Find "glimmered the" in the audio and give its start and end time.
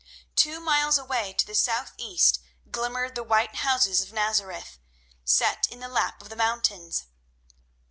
2.71-3.21